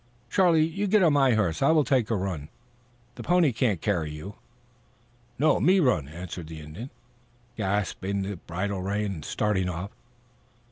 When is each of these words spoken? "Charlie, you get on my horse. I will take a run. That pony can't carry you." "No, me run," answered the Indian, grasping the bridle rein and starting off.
"Charlie, 0.31 0.65
you 0.65 0.87
get 0.87 1.03
on 1.03 1.13
my 1.13 1.35
horse. 1.35 1.61
I 1.61 1.69
will 1.69 1.83
take 1.83 2.09
a 2.09 2.15
run. 2.15 2.49
That 3.13 3.21
pony 3.21 3.51
can't 3.51 3.81
carry 3.83 4.09
you." 4.09 4.33
"No, 5.37 5.59
me 5.59 5.79
run," 5.79 6.07
answered 6.07 6.47
the 6.47 6.59
Indian, 6.59 6.89
grasping 7.55 8.23
the 8.23 8.37
bridle 8.37 8.81
rein 8.81 9.11
and 9.13 9.23
starting 9.23 9.69
off. 9.69 9.91